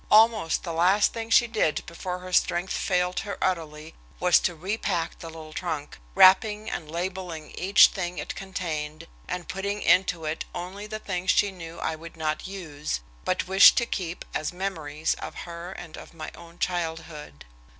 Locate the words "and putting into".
9.27-10.25